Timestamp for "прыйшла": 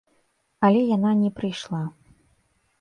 1.43-1.85